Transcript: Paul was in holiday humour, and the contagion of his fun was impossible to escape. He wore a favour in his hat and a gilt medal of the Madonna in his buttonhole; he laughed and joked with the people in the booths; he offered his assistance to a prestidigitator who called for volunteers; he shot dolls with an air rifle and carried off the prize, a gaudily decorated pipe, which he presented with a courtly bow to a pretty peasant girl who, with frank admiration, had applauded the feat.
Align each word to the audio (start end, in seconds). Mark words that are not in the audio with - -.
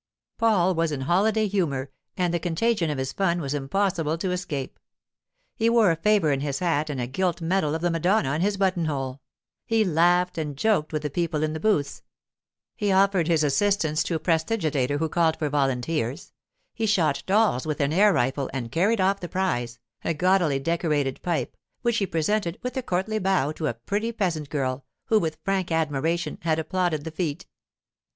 Paul 0.39 0.73
was 0.73 0.91
in 0.91 1.01
holiday 1.01 1.45
humour, 1.47 1.91
and 2.17 2.33
the 2.33 2.39
contagion 2.39 2.89
of 2.89 2.97
his 2.97 3.13
fun 3.13 3.39
was 3.39 3.53
impossible 3.53 4.17
to 4.17 4.31
escape. 4.31 4.79
He 5.55 5.69
wore 5.69 5.91
a 5.91 5.95
favour 5.95 6.31
in 6.31 6.39
his 6.39 6.57
hat 6.57 6.89
and 6.89 6.99
a 6.99 7.05
gilt 7.05 7.39
medal 7.39 7.75
of 7.75 7.83
the 7.83 7.91
Madonna 7.91 8.33
in 8.33 8.41
his 8.41 8.57
buttonhole; 8.57 9.21
he 9.63 9.85
laughed 9.85 10.39
and 10.39 10.57
joked 10.57 10.91
with 10.91 11.03
the 11.03 11.11
people 11.11 11.43
in 11.43 11.53
the 11.53 11.59
booths; 11.59 12.01
he 12.75 12.91
offered 12.91 13.27
his 13.27 13.43
assistance 13.43 14.01
to 14.05 14.15
a 14.15 14.19
prestidigitator 14.19 14.97
who 14.97 15.07
called 15.07 15.37
for 15.37 15.49
volunteers; 15.49 16.33
he 16.73 16.87
shot 16.87 17.21
dolls 17.27 17.67
with 17.67 17.79
an 17.79 17.93
air 17.93 18.11
rifle 18.11 18.49
and 18.55 18.71
carried 18.71 18.99
off 18.99 19.19
the 19.19 19.29
prize, 19.29 19.77
a 20.03 20.15
gaudily 20.15 20.57
decorated 20.57 21.21
pipe, 21.21 21.55
which 21.83 21.97
he 21.97 22.07
presented 22.07 22.57
with 22.63 22.75
a 22.75 22.81
courtly 22.81 23.19
bow 23.19 23.51
to 23.51 23.67
a 23.67 23.75
pretty 23.75 24.11
peasant 24.11 24.49
girl 24.49 24.83
who, 25.09 25.19
with 25.19 25.37
frank 25.45 25.71
admiration, 25.71 26.39
had 26.41 26.57
applauded 26.57 27.03
the 27.03 27.11
feat. 27.11 27.45